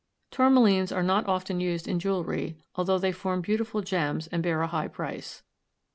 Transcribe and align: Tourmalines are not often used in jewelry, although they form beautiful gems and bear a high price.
Tourmalines 0.31 0.91
are 0.91 1.03
not 1.03 1.27
often 1.27 1.59
used 1.59 1.87
in 1.87 1.99
jewelry, 1.99 2.57
although 2.73 2.97
they 2.97 3.11
form 3.11 3.41
beautiful 3.41 3.81
gems 3.83 4.25
and 4.25 4.41
bear 4.41 4.63
a 4.63 4.67
high 4.67 4.87
price. 4.87 5.43